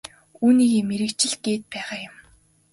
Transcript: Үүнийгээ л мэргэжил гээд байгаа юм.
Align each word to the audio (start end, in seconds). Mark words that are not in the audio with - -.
Үүнийгээ 0.45 0.83
л 0.83 0.87
мэргэжил 0.89 1.33
гээд 1.43 1.63
байгаа 1.71 1.99
юм. 2.07 2.15